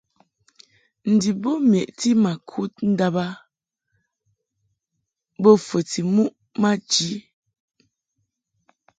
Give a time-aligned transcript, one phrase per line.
[1.13, 3.27] Ndib bo meʼti ma kud ndàb a
[5.41, 6.31] bo fəti muʼ
[6.61, 7.11] maji.